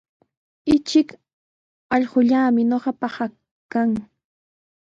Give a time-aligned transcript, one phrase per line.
[0.73, 1.09] Uchuk
[1.95, 3.25] allqullami ñuqapaqa
[3.71, 3.89] kan.